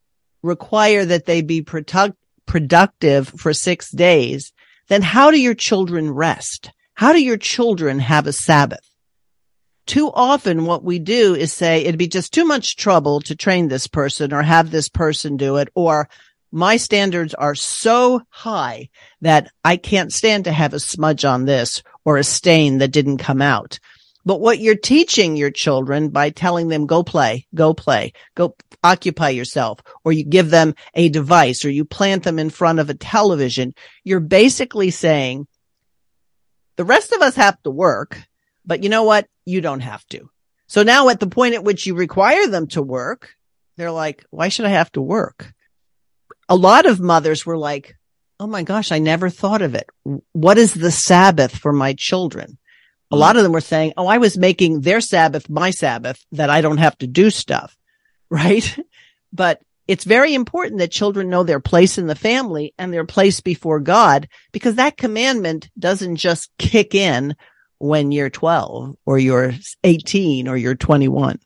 [0.43, 4.51] require that they be product- productive for six days,
[4.87, 6.71] then how do your children rest?
[6.95, 8.87] How do your children have a Sabbath?
[9.85, 13.67] Too often what we do is say it'd be just too much trouble to train
[13.67, 16.07] this person or have this person do it or
[16.51, 18.89] my standards are so high
[19.21, 23.17] that I can't stand to have a smudge on this or a stain that didn't
[23.17, 23.79] come out.
[24.25, 29.29] But what you're teaching your children by telling them go play, go play, go occupy
[29.29, 32.93] yourself, or you give them a device or you plant them in front of a
[32.93, 35.47] television, you're basically saying
[36.75, 38.19] the rest of us have to work,
[38.65, 39.27] but you know what?
[39.45, 40.29] You don't have to.
[40.67, 43.35] So now at the point at which you require them to work,
[43.77, 45.51] they're like, why should I have to work?
[46.47, 47.95] A lot of mothers were like,
[48.41, 49.87] Oh my gosh, I never thought of it.
[50.31, 52.57] What is the Sabbath for my children?
[53.11, 56.49] A lot of them were saying, Oh, I was making their Sabbath my Sabbath that
[56.49, 57.75] I don't have to do stuff
[58.31, 58.79] right?
[59.33, 63.41] But it's very important that children know their place in the family and their place
[63.41, 67.35] before God because that commandment doesn't just kick in
[67.77, 71.39] when you're 12 or you're 18 or you're 21.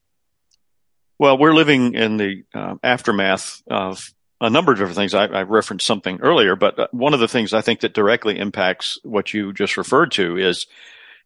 [1.18, 5.16] Well, we're living in the uh, aftermath of a number of different things.
[5.16, 8.38] I, I, referenced something earlier, but uh, one of the things I think that directly
[8.38, 10.68] impacts what you just referred to is,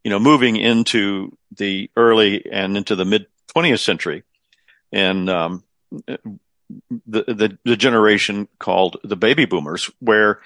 [0.03, 4.23] you know, moving into the early and into the mid 20th century
[4.91, 5.63] and um,
[6.07, 10.39] the, the the generation called the baby boomers, where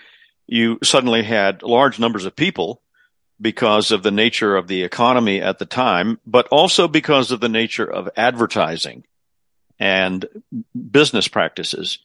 [0.47, 2.81] you suddenly had large numbers of people
[3.41, 7.49] because of the nature of the economy at the time, but also because of the
[7.49, 9.03] nature of advertising
[9.79, 10.25] and
[10.91, 11.99] business practices.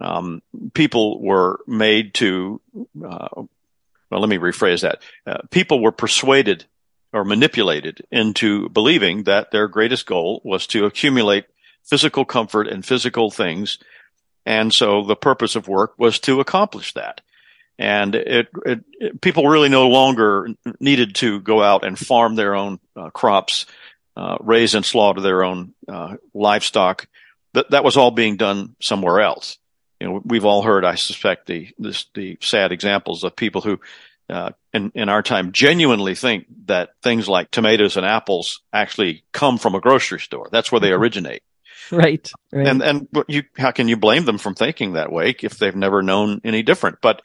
[0.00, 0.42] Um,
[0.74, 5.00] people were made to, uh, well, let me rephrase that.
[5.24, 6.64] Uh, people were persuaded
[7.14, 11.46] or manipulated into believing that their greatest goal was to accumulate
[11.84, 13.78] physical comfort and physical things.
[14.44, 17.20] And so the purpose of work was to accomplish that.
[17.78, 20.48] And it, it, it people really no longer
[20.80, 23.66] needed to go out and farm their own uh, crops,
[24.16, 27.06] uh, raise and slaughter their own uh, livestock.
[27.52, 29.58] That that was all being done somewhere else.
[30.00, 33.78] You know, we've all heard, I suspect, the this, the sad examples of people who
[34.30, 39.58] uh, in, in our time genuinely think that things like tomatoes and apples actually come
[39.58, 40.48] from a grocery store.
[40.50, 41.02] That's where they mm-hmm.
[41.02, 41.42] originate.
[41.90, 42.66] right, right.
[42.66, 46.02] And and you how can you blame them from thinking that way if they've never
[46.02, 46.98] known any different?
[47.02, 47.20] But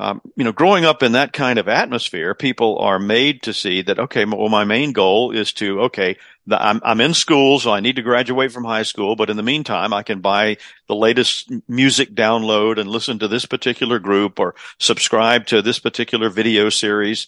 [0.00, 3.82] um, you know, growing up in that kind of atmosphere, people are made to see
[3.82, 7.70] that okay, well, my main goal is to okay, the, I'm I'm in school, so
[7.70, 10.56] I need to graduate from high school, but in the meantime, I can buy
[10.88, 16.30] the latest music download and listen to this particular group or subscribe to this particular
[16.30, 17.26] video series.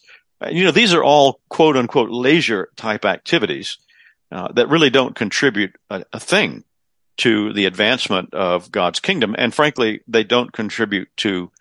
[0.51, 3.77] You know, these are all quote unquote leisure type activities
[4.31, 6.65] uh, that really don't contribute a, a, thing
[7.19, 9.35] to the advancement of God's kingdom.
[9.37, 11.53] And frankly, they don't contribute to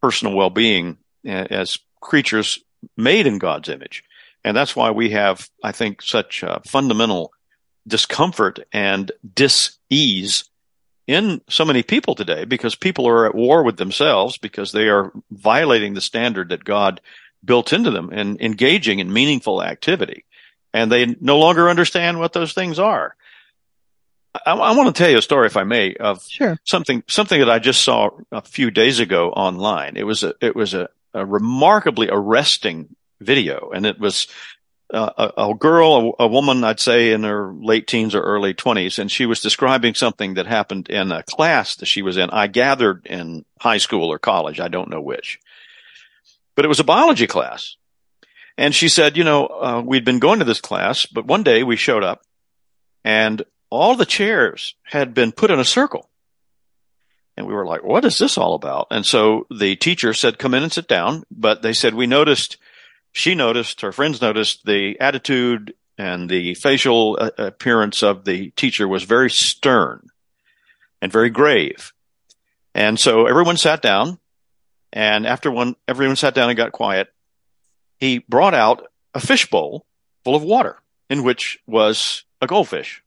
[0.00, 2.58] personal well-being as creatures
[2.96, 4.04] made in God's image.
[4.44, 7.32] And that's why we have, I think, such fundamental
[7.86, 10.44] discomfort and dis-ease
[11.06, 15.12] in so many people today because people are at war with themselves because they are
[15.30, 17.00] violating the standard that God
[17.44, 20.24] built into them and engaging in meaningful activity.
[20.72, 23.16] And they no longer understand what those things are.
[24.34, 26.58] I, I want to tell you a story, if I may, of sure.
[26.64, 29.96] something something that I just saw a few days ago online.
[29.96, 34.28] It was a it was a, a remarkably arresting video, and it was
[34.92, 38.54] uh, a, a, girl, a, a, woman, I'd say in her late teens or early
[38.54, 42.30] twenties, and she was describing something that happened in a class that she was in.
[42.30, 45.38] I gathered in high school or college, I don't know which,
[46.54, 47.76] but it was a biology class.
[48.58, 51.62] And she said, you know, uh, we'd been going to this class, but one day
[51.62, 52.22] we showed up
[53.04, 56.08] and all the chairs had been put in a circle.
[57.36, 58.88] And we were like, what is this all about?
[58.90, 61.24] And so the teacher said, come in and sit down.
[61.30, 62.58] But they said, we noticed
[63.12, 68.86] she noticed, her friends noticed the attitude and the facial uh, appearance of the teacher
[68.86, 70.08] was very stern
[71.02, 71.92] and very grave.
[72.74, 74.18] And so everyone sat down.
[74.92, 77.12] And after one, everyone sat down and got quiet,
[77.98, 79.86] he brought out a fishbowl
[80.24, 80.76] full of water
[81.08, 83.02] in which was a goldfish.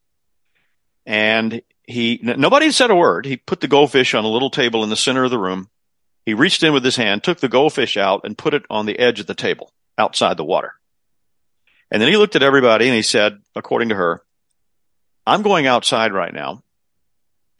[1.06, 3.26] And he, nobody said a word.
[3.26, 5.70] He put the goldfish on a little table in the center of the room.
[6.26, 8.98] He reached in with his hand, took the goldfish out and put it on the
[8.98, 10.74] edge of the table outside the water.
[11.92, 14.24] And then he looked at everybody and he said, according to her,
[15.28, 16.64] I'm going outside right now.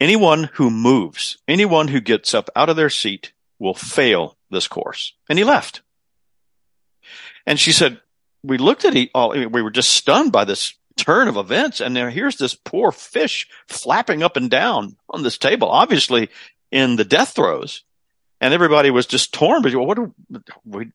[0.00, 5.12] Anyone who moves, anyone who gets up out of their seat will fail this course.
[5.28, 5.82] And he left.
[7.46, 8.00] And she said,
[8.42, 11.80] we looked at all, we were just stunned by this turn of events.
[11.80, 16.28] And there, here's this poor fish flapping up and down on this table, obviously
[16.70, 17.84] in the death throes
[18.40, 19.62] and everybody was just torn.
[19.62, 19.98] But what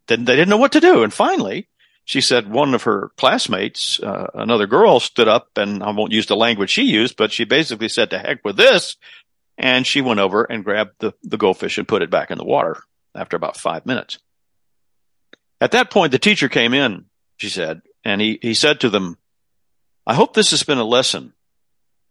[0.08, 1.04] they didn't know what to do.
[1.04, 1.68] And finally,
[2.06, 6.28] she said one of her classmates, uh, another girl, stood up, and I won't use
[6.28, 8.98] the language she used, but she basically said, "To heck with this,"
[9.58, 12.46] and she went over and grabbed the the goldfish and put it back in the
[12.46, 12.84] water
[13.16, 14.20] after about five minutes.
[15.60, 17.06] At that point, the teacher came in.
[17.38, 19.18] She said, and he he said to them,
[20.10, 21.34] "I hope this has been a lesson."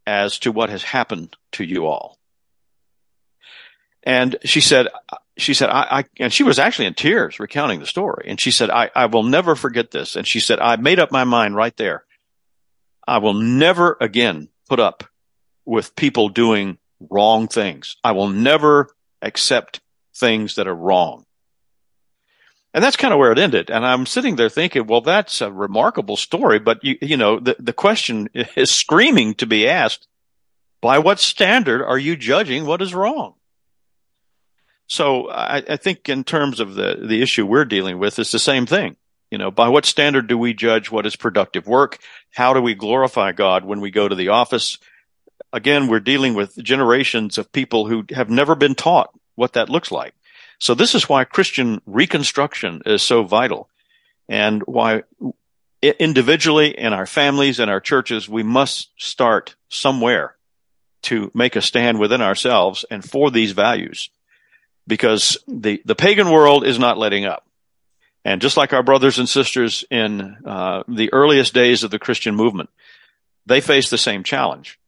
[0.07, 2.19] As to what has happened to you all.
[4.03, 4.89] And she said,
[5.37, 8.25] she said, I, I, and she was actually in tears recounting the story.
[8.27, 10.17] And she said, I, I will never forget this.
[10.17, 12.05] And she said, I made up my mind right there.
[13.07, 15.05] I will never again put up
[15.67, 16.79] with people doing
[17.11, 17.99] wrong things.
[18.03, 18.89] I will never
[19.21, 19.83] accept
[20.15, 21.27] things that are wrong.
[22.75, 23.71] And that's kind of where it ended.
[23.71, 27.57] And I'm sitting there thinking, well, that's a remarkable story, but you, you know, the,
[27.59, 30.07] the question is screaming to be asked,
[30.81, 33.35] by what standard are you judging what is wrong?
[34.87, 38.39] So I, I think in terms of the, the issue we're dealing with, it's the
[38.39, 38.97] same thing.
[39.31, 41.99] You know, by what standard do we judge what is productive work?
[42.33, 44.79] How do we glorify God when we go to the office?
[45.53, 49.91] Again, we're dealing with generations of people who have never been taught what that looks
[49.91, 50.15] like.
[50.59, 53.69] So this is why Christian reconstruction is so vital
[54.29, 55.05] and why
[55.83, 60.35] individually in our families and our churches, we must start somewhere
[61.03, 64.11] to make a stand within ourselves and for these values
[64.87, 67.47] because the, the pagan world is not letting up.
[68.25, 72.35] And just like our brothers and sisters in uh, the earliest days of the Christian
[72.35, 72.69] movement,
[73.47, 74.79] they faced the same challenge.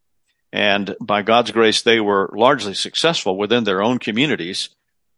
[0.52, 4.70] And by God's grace, they were largely successful within their own communities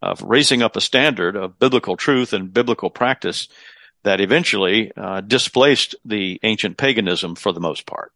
[0.02, 3.48] of raising up a standard of biblical truth and biblical practice
[4.02, 8.12] that eventually uh, displaced the ancient paganism for the most part.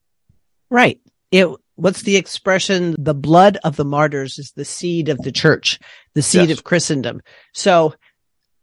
[0.69, 1.01] Right.
[1.31, 2.97] It what's the expression?
[2.99, 5.79] The blood of the martyrs is the seed of the church,
[6.15, 6.59] the seed yes.
[6.59, 7.21] of Christendom.
[7.53, 7.95] So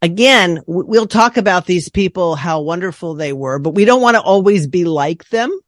[0.02, 4.22] again, we'll talk about these people, how wonderful they were, but we don't want to
[4.22, 5.58] always be like them.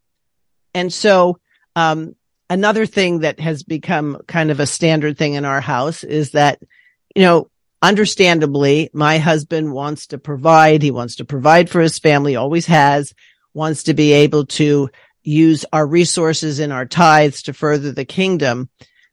[0.74, 1.38] And so,
[1.74, 2.14] um,
[2.50, 6.60] another thing that has become kind of a standard thing in our house is that,
[7.16, 7.50] you know,
[7.80, 10.82] understandably, my husband wants to provide.
[10.82, 13.14] He wants to provide for his family, always has,
[13.54, 14.90] wants to be able to
[15.22, 18.68] use our resources and our tithes to further the kingdom.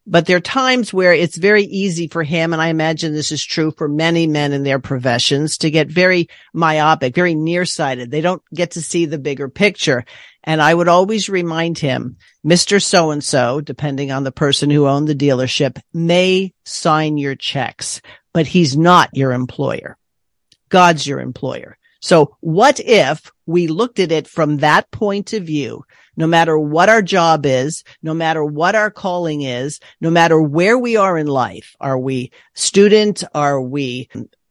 [0.06, 3.42] But there are times where it's very easy for him, and I imagine this is
[3.42, 8.10] true for many men in their professions, to get very myopic, very nearsighted.
[8.10, 10.04] They don't get to see the bigger picture.
[10.42, 12.82] And I would always remind him, Mr.
[12.82, 18.02] So and so, depending on the person who owned the dealership, may sign your checks,
[18.32, 19.96] but he's not your employer.
[20.68, 21.78] God's your employer.
[22.00, 25.84] So what if we looked at it from that point of view?
[26.18, 30.78] No matter what our job is, no matter what our calling is, no matter where
[30.78, 33.24] we are in life, are we student?
[33.34, 34.10] Are we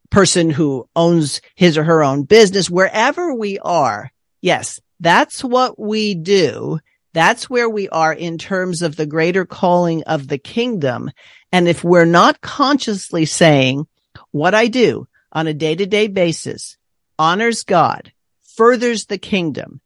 [0.10, 2.72] person who owns his or her own business?
[2.72, 6.80] Wherever we are, yes, that's what we do.
[7.14, 11.12] That's where we are in terms of the greater calling of the kingdom.
[11.52, 13.86] And if we're not consciously saying
[14.32, 16.78] what I do on a day to day basis
[17.20, 18.12] honors God,
[18.56, 19.82] furthers the kingdom,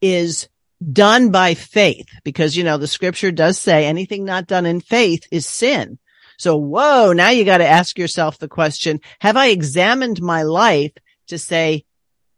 [0.00, 0.48] is
[0.92, 5.26] done by faith, because, you know, the scripture does say anything not done in faith
[5.30, 5.98] is sin.
[6.38, 10.92] So, whoa, now you got to ask yourself the question, have I examined my life
[11.28, 11.84] to say,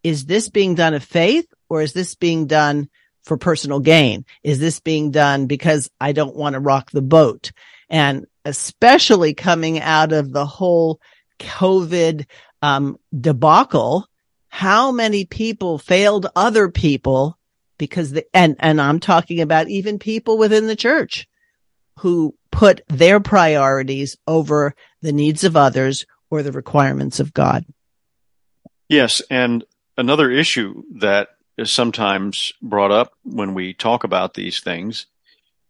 [0.03, 2.91] is this being done of faith or is this being done
[3.25, 4.25] for personal gain?
[4.43, 7.53] Is this being done because I don't want to rock the boat?
[7.89, 11.01] And especially coming out of the whole
[11.41, 12.27] COVID
[12.62, 14.07] um, debacle,
[14.49, 17.39] how many people failed other people
[17.79, 21.27] because the, and, and I'm talking about even people within the church
[21.99, 27.64] who put their priorities over the needs of others or the requirements of God.
[28.89, 29.22] Yes.
[29.31, 29.64] And
[29.97, 35.07] another issue that is sometimes brought up when we talk about these things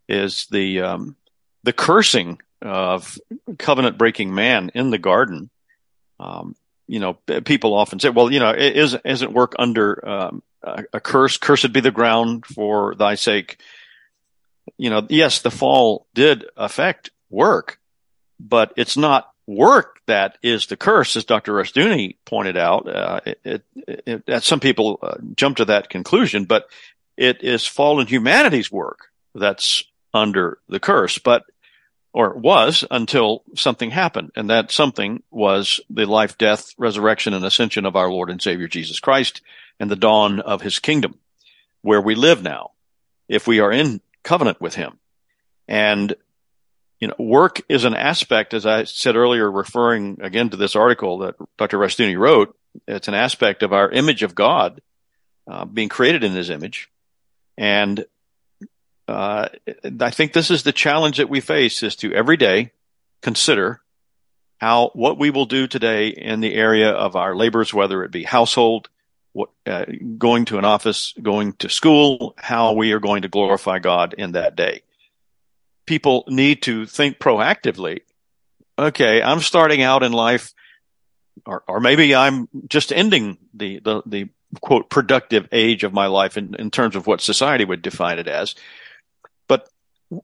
[0.08, 1.16] is the, um,
[1.62, 3.18] the cursing of
[3.58, 5.50] covenant breaking man in the garden.
[6.18, 6.56] Um,
[6.86, 7.14] you know,
[7.44, 11.36] people often say, well, you know, isn't, isn't work under um, a curse?
[11.36, 13.58] Cursed be the ground for thy sake.
[14.78, 17.78] You know, yes, the fall did affect work,
[18.40, 21.52] but it's not work that is the curse, as Dr.
[21.52, 22.88] Rushdoony pointed out.
[22.88, 26.68] Uh, it, it, it, some people uh, jump to that conclusion, but
[27.16, 31.18] it is fallen humanity's work that's under the curse.
[31.18, 31.44] But
[32.14, 34.30] or was until something happened.
[34.36, 38.68] And that something was the life, death, resurrection, and ascension of our Lord and Savior
[38.68, 39.42] Jesus Christ
[39.80, 41.18] and the dawn of his kingdom,
[41.82, 42.70] where we live now,
[43.28, 44.98] if we are in covenant with him.
[45.66, 46.14] And,
[47.04, 51.18] you know, work is an aspect, as I said earlier, referring again to this article
[51.18, 51.76] that Dr.
[51.76, 52.56] Rushdoony wrote,
[52.88, 54.80] it's an aspect of our image of God,
[55.46, 56.88] uh, being created in his image.
[57.58, 58.06] And
[59.06, 59.50] uh,
[60.00, 62.72] I think this is the challenge that we face is to every day
[63.20, 63.82] consider
[64.56, 68.22] how what we will do today in the area of our labors, whether it be
[68.22, 68.88] household,
[69.34, 69.84] what, uh,
[70.16, 74.32] going to an office, going to school, how we are going to glorify God in
[74.32, 74.83] that day.
[75.86, 78.00] People need to think proactively.
[78.78, 80.52] Okay, I'm starting out in life,
[81.46, 84.28] or, or maybe I'm just ending the, the, the
[84.60, 88.28] quote productive age of my life in, in terms of what society would define it
[88.28, 88.54] as
[89.48, 89.68] But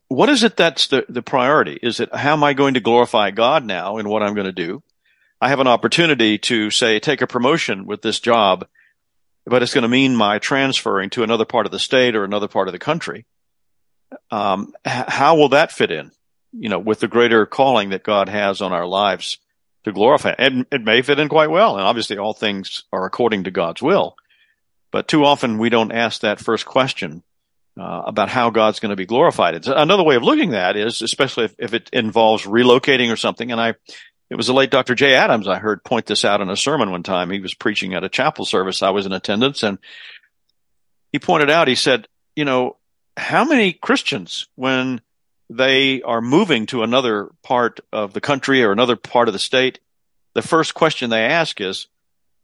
[0.08, 1.78] what is it that's the, the priority?
[1.82, 4.52] Is it how am I going to glorify God now in what I'm going to
[4.52, 4.82] do?
[5.40, 8.66] I have an opportunity to say, take a promotion with this job,
[9.46, 12.48] but it's going to mean my transferring to another part of the state or another
[12.48, 13.24] part of the country.
[14.30, 16.12] Um, how will that fit in,
[16.52, 19.38] you know, with the greater calling that God has on our lives
[19.84, 20.34] to glorify?
[20.38, 21.76] And it may fit in quite well.
[21.76, 24.16] And obviously all things are according to God's will.
[24.92, 27.22] But too often we don't ask that first question
[27.78, 29.54] uh, about how God's going to be glorified.
[29.54, 33.16] It's another way of looking at that is, especially if, if, it involves relocating or
[33.16, 33.52] something.
[33.52, 33.74] And I,
[34.28, 34.94] it was the late Dr.
[34.94, 37.30] Jay Adams I heard point this out in a sermon one time.
[37.30, 38.82] He was preaching at a chapel service.
[38.82, 39.78] I was in attendance and
[41.12, 42.06] he pointed out, he said,
[42.36, 42.76] you know,
[43.16, 45.00] how many Christians, when
[45.48, 49.80] they are moving to another part of the country or another part of the state,
[50.34, 51.88] the first question they ask is,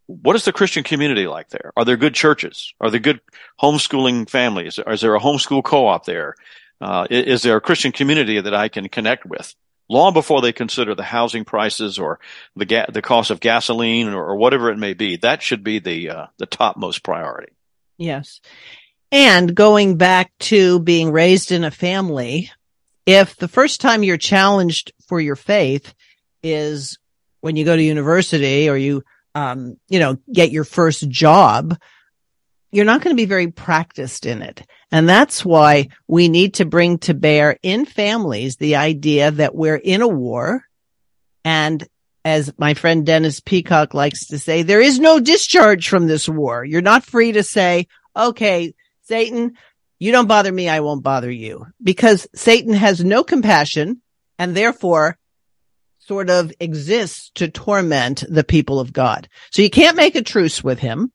[0.06, 1.72] what is the Christian community like there?
[1.76, 2.72] Are there good churches?
[2.80, 3.20] Are there good
[3.60, 4.78] homeschooling families?
[4.86, 6.36] Is there a homeschool co-op there?
[6.80, 9.54] Uh, is there a Christian community that I can connect with?
[9.88, 12.18] Long before they consider the housing prices or
[12.56, 15.78] the ga- the cost of gasoline or, or, whatever it may be, that should be
[15.78, 17.52] the uh, the topmost priority.
[17.96, 18.40] Yes,
[19.16, 22.50] and going back to being raised in a family,
[23.06, 25.94] if the first time you're challenged for your faith
[26.42, 26.98] is
[27.40, 29.02] when you go to university or you
[29.34, 31.78] um, you know, get your first job,
[32.70, 34.66] you're not going to be very practiced in it.
[34.92, 39.76] And that's why we need to bring to bear in families the idea that we're
[39.76, 40.62] in a war.
[41.42, 41.86] And
[42.22, 46.66] as my friend Dennis Peacocke likes to say, there is no discharge from this war.
[46.66, 48.74] You're not free to say, okay,
[49.06, 49.56] Satan,
[49.98, 50.68] you don't bother me.
[50.68, 54.02] I won't bother you because Satan has no compassion
[54.38, 55.16] and therefore
[55.98, 59.28] sort of exists to torment the people of God.
[59.50, 61.12] So you can't make a truce with him.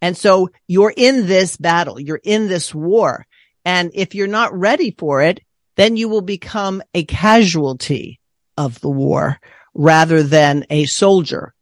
[0.00, 2.00] And so you're in this battle.
[2.00, 3.26] You're in this war.
[3.64, 5.40] And if you're not ready for it,
[5.76, 8.20] then you will become a casualty
[8.56, 9.40] of the war
[9.74, 11.54] rather than a soldier.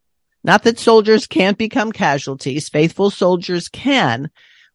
[0.44, 2.68] Not that soldiers can't become casualties.
[2.68, 4.30] Faithful soldiers can.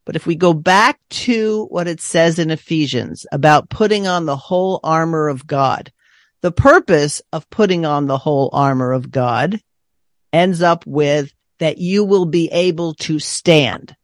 [0.08, 4.38] But if we go back to what it says in Ephesians about putting on the
[4.38, 5.92] whole armor of God,
[6.42, 9.60] the purpose of putting on the whole armor of God
[10.32, 13.98] ends up with that you will be able to stand.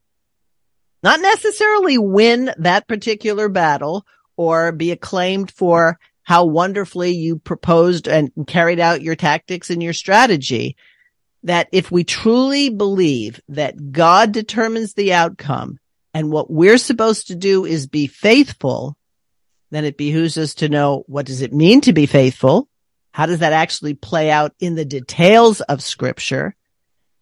[1.03, 8.29] Not necessarily win that particular battle or be acclaimed for how wonderfully you proposed and
[8.45, 10.75] carried out your tactics and your strategy,
[11.43, 15.79] that if we truly believe that God determines the outcome
[16.13, 18.97] and what we're supposed to do is be faithful,
[19.71, 22.69] then it behooves us to know what does it mean to be faithful?
[23.11, 26.55] How does that actually play out in the details of scripture?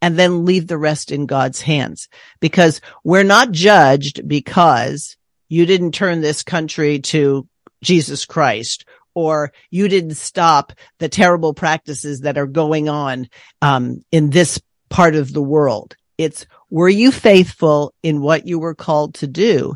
[0.03, 5.15] And then leave the rest in God's hands because we're not judged because
[5.47, 7.47] you didn't turn this country to
[7.83, 13.29] Jesus Christ or you didn't stop the terrible practices that are going on
[13.61, 15.95] um, in this part of the world.
[16.17, 19.75] It's were you faithful in what you were called to do?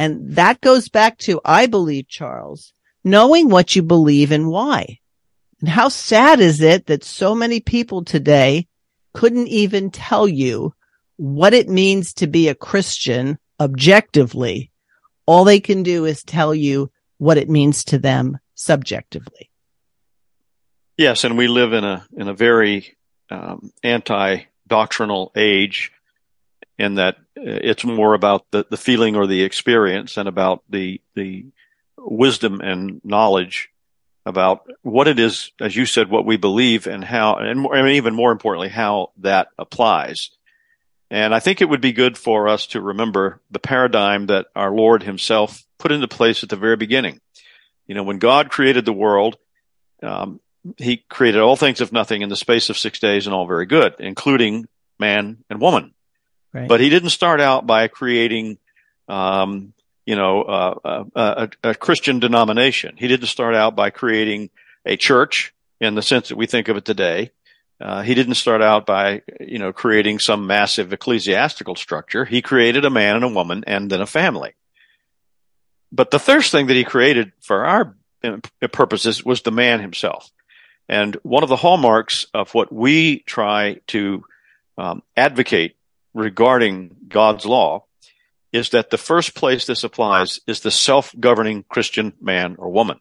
[0.00, 2.72] And that goes back to, I believe, Charles,
[3.04, 4.98] knowing what you believe and why.
[5.60, 8.66] And how sad is it that so many people today
[9.12, 10.74] couldn't even tell you
[11.16, 14.72] what it means to be a Christian objectively.
[15.26, 19.50] All they can do is tell you what it means to them subjectively.
[20.96, 22.96] Yes, and we live in a in a very
[23.30, 25.92] um, anti-doctrinal age,
[26.78, 31.46] in that it's more about the, the feeling or the experience and about the the
[31.96, 33.70] wisdom and knowledge
[34.26, 37.88] about what it is, as you said, what we believe and how, and, more, and
[37.90, 40.30] even more importantly, how that applies.
[41.10, 44.70] And I think it would be good for us to remember the paradigm that our
[44.70, 47.20] Lord Himself put into place at the very beginning.
[47.86, 49.36] You know, when God created the world,
[50.02, 50.40] um,
[50.78, 53.66] he created all things of nothing in the space of six days and all very
[53.66, 54.66] good, including
[54.98, 55.92] man and woman.
[56.54, 56.68] Right.
[56.68, 58.58] But he didn't start out by creating,
[59.08, 59.74] um,
[60.06, 62.94] you know, uh, uh, uh, a, a, Christian denomination.
[62.96, 64.50] He didn't start out by creating
[64.86, 67.32] a church in the sense that we think of it today.
[67.80, 72.24] Uh, he didn't start out by, you know, creating some massive ecclesiastical structure.
[72.24, 74.54] He created a man and a woman and then a family.
[75.90, 78.38] But the first thing that he created for our uh,
[78.70, 80.30] purposes was the man himself.
[80.88, 84.24] And one of the hallmarks of what we try to
[84.78, 85.76] um, advocate
[86.14, 87.84] regarding God's law
[88.52, 93.00] is that the first place this applies is the self-governing Christian man or woman.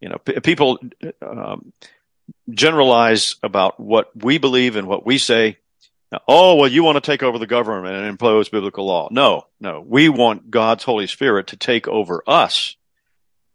[0.00, 0.78] You know, p- people
[1.22, 1.72] um,
[2.50, 5.58] generalize about what we believe and what we say
[6.28, 9.08] oh, well, you want to take over the government and impose biblical law.
[9.10, 9.84] No, no.
[9.86, 12.76] We want God's Holy Spirit to take over us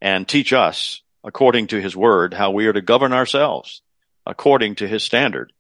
[0.02, 3.82] and teach us, according to his word, how we are to govern ourselves
[4.26, 5.52] according to his standard.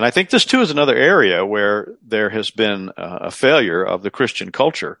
[0.00, 4.02] And I think this too is another area where there has been a failure of
[4.02, 4.98] the Christian culture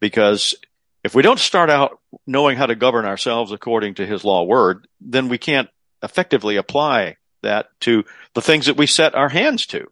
[0.00, 0.54] because
[1.02, 4.86] if we don't start out knowing how to govern ourselves according to his law word,
[5.00, 5.70] then we can't
[6.02, 9.90] effectively apply that to the things that we set our hands to.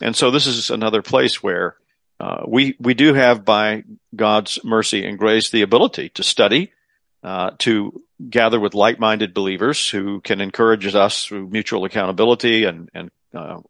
[0.00, 1.76] And so this is another place where
[2.18, 6.72] uh, we we do have, by God's mercy and grace, the ability to study,
[7.22, 8.00] uh, to
[8.30, 13.10] gather with like-minded believers who can encourage us through mutual accountability and and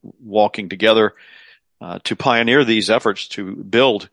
[0.02, 1.14] walking together
[1.80, 4.08] uh, to pioneer these efforts to build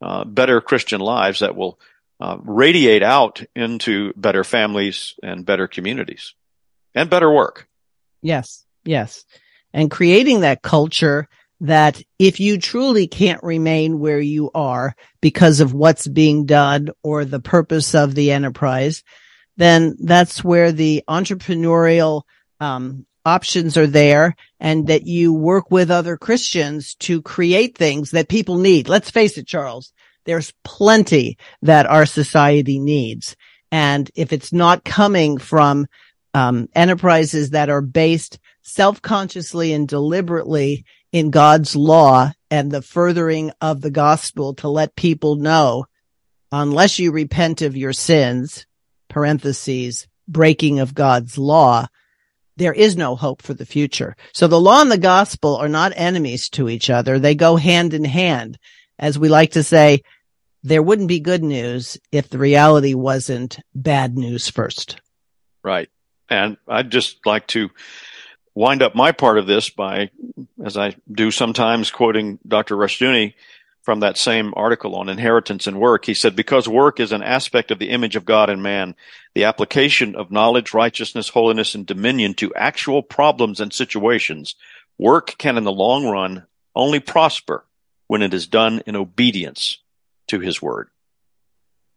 [0.00, 1.78] uh, better Christian lives that will
[2.20, 6.34] uh, radiate out into better families and better communities
[6.94, 7.68] and better work.
[8.22, 9.24] Yes, yes,
[9.72, 11.28] and creating that culture
[11.60, 17.24] that if you truly can't remain where you are because of what's being done or
[17.24, 19.02] the purpose of the enterprise,
[19.56, 22.22] then that's where the entrepreneurial
[22.60, 28.28] um, options are there and that you work with other Christians to create things that
[28.28, 28.88] people need.
[28.88, 29.92] Let's face it, Charles,
[30.24, 33.36] there's plenty that our society needs.
[33.70, 35.86] And if it's not coming from
[36.34, 43.80] um, enterprises that are based self-consciously and deliberately in God's law and the furthering of
[43.80, 45.86] the gospel to let people know
[46.52, 48.66] unless you repent of your sins,
[49.08, 51.86] parentheses, breaking of God's law,
[52.58, 54.16] there is no hope for the future.
[54.32, 57.18] So the law and the gospel are not enemies to each other.
[57.18, 58.58] They go hand in hand.
[58.98, 60.02] As we like to say,
[60.64, 65.00] there wouldn't be good news if the reality wasn't bad news first.
[65.62, 65.88] Right.
[66.28, 67.70] And I'd just like to
[68.54, 70.10] wind up my part of this by,
[70.64, 72.76] as I do sometimes, quoting Dr.
[72.76, 73.34] Rushdoony
[73.88, 76.04] from that same article on inheritance and work.
[76.04, 78.94] He said, because work is an aspect of the image of God in man,
[79.34, 84.56] the application of knowledge, righteousness, holiness, and dominion to actual problems and situations,
[84.98, 86.44] work can in the long run
[86.76, 87.64] only prosper
[88.08, 89.78] when it is done in obedience
[90.26, 90.90] to his word.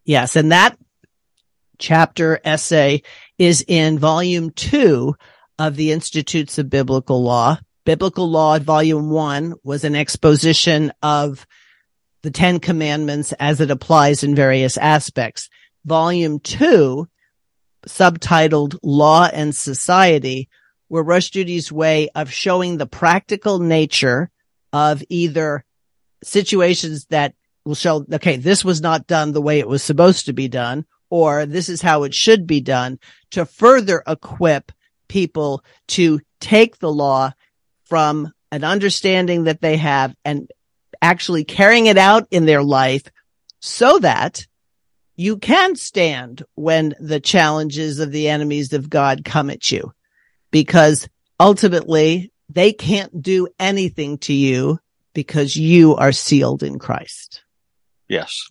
[0.05, 0.37] Yes.
[0.37, 0.77] And that
[1.77, 3.01] chapter essay
[3.37, 5.17] is in volume two
[5.59, 7.57] of the Institutes of Biblical Law.
[7.83, 11.45] Biblical Law, volume one was an exposition of
[12.23, 15.49] the Ten Commandments as it applies in various aspects.
[15.85, 17.07] Volume two,
[17.87, 20.49] subtitled Law and Society,
[20.89, 24.29] were Rushdoony's way of showing the practical nature
[24.73, 25.63] of either
[26.23, 27.33] situations that
[27.65, 30.85] will show, okay, this was not done the way it was supposed to be done,
[31.09, 32.99] or this is how it should be done
[33.31, 34.71] to further equip
[35.07, 37.31] people to take the law
[37.85, 40.49] from an understanding that they have and
[41.01, 43.03] actually carrying it out in their life
[43.59, 44.45] so that
[45.15, 49.93] you can stand when the challenges of the enemies of God come at you
[50.51, 51.07] because
[51.39, 54.79] ultimately they can't do anything to you
[55.13, 57.43] because you are sealed in Christ.
[58.07, 58.49] Yes.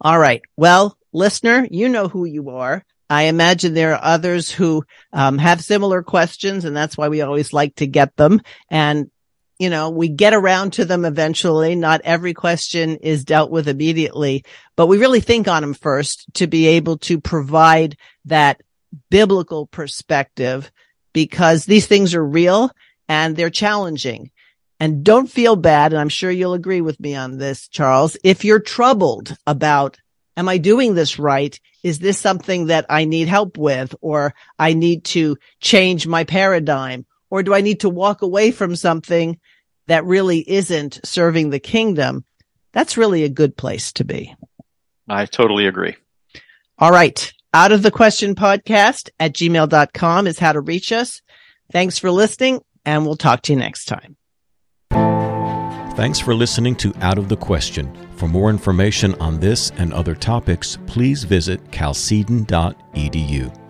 [0.00, 0.42] All right.
[0.56, 2.84] Well, listener, you know who you are.
[3.08, 7.52] I imagine there are others who um, have similar questions, and that's why we always
[7.52, 8.40] like to get them.
[8.70, 9.10] And
[9.58, 11.76] you know, we get around to them eventually.
[11.76, 14.44] Not every question is dealt with immediately,
[14.76, 18.60] but we really think on them first to be able to provide that
[19.10, 20.70] biblical perspective
[21.12, 22.70] because these things are real
[23.08, 24.30] and they're challenging.
[24.80, 25.92] And don't feel bad.
[25.92, 28.16] And I'm sure you'll agree with me on this, Charles.
[28.24, 29.98] If you're troubled about,
[30.36, 31.58] am I doing this right?
[31.84, 37.06] Is this something that I need help with or I need to change my paradigm?
[37.30, 39.38] Or do I need to walk away from something
[39.86, 42.24] that really isn't serving the kingdom?
[42.72, 44.34] That's really a good place to be.
[45.08, 45.96] I totally agree.
[46.78, 47.32] All right.
[47.52, 51.22] Out of the question podcast at gmail.com is how to reach us.
[51.70, 54.16] Thanks for listening and we'll talk to you next time.
[55.96, 57.96] Thanks for listening to Out of the Question.
[58.16, 63.63] For more information on this and other topics, please visit chalcedon.edu.